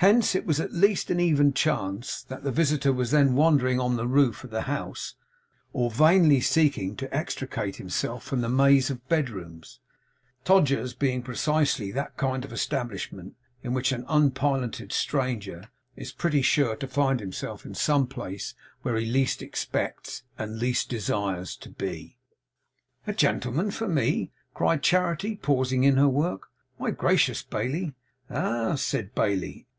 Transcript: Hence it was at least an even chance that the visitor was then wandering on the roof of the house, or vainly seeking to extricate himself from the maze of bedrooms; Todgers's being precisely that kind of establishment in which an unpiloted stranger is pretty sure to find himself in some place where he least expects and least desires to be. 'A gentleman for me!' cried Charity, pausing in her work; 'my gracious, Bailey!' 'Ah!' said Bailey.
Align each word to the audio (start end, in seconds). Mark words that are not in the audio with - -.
Hence 0.00 0.36
it 0.36 0.46
was 0.46 0.60
at 0.60 0.70
least 0.72 1.10
an 1.10 1.18
even 1.18 1.52
chance 1.52 2.22
that 2.28 2.44
the 2.44 2.52
visitor 2.52 2.92
was 2.92 3.10
then 3.10 3.34
wandering 3.34 3.80
on 3.80 3.96
the 3.96 4.06
roof 4.06 4.44
of 4.44 4.50
the 4.50 4.60
house, 4.62 5.16
or 5.72 5.90
vainly 5.90 6.40
seeking 6.40 6.94
to 6.98 7.12
extricate 7.12 7.74
himself 7.78 8.22
from 8.22 8.40
the 8.40 8.48
maze 8.48 8.90
of 8.90 9.06
bedrooms; 9.08 9.80
Todgers's 10.44 10.94
being 10.94 11.20
precisely 11.20 11.90
that 11.90 12.16
kind 12.16 12.44
of 12.44 12.52
establishment 12.52 13.34
in 13.64 13.74
which 13.74 13.90
an 13.90 14.04
unpiloted 14.06 14.92
stranger 14.92 15.64
is 15.96 16.12
pretty 16.12 16.42
sure 16.42 16.76
to 16.76 16.86
find 16.86 17.18
himself 17.18 17.66
in 17.66 17.74
some 17.74 18.06
place 18.06 18.54
where 18.82 18.94
he 18.94 19.04
least 19.04 19.42
expects 19.42 20.22
and 20.38 20.60
least 20.60 20.88
desires 20.88 21.56
to 21.56 21.70
be. 21.70 22.16
'A 23.08 23.14
gentleman 23.14 23.72
for 23.72 23.88
me!' 23.88 24.30
cried 24.54 24.80
Charity, 24.80 25.34
pausing 25.34 25.82
in 25.82 25.96
her 25.96 26.08
work; 26.08 26.50
'my 26.78 26.92
gracious, 26.92 27.42
Bailey!' 27.42 27.94
'Ah!' 28.30 28.76
said 28.76 29.12
Bailey. 29.16 29.64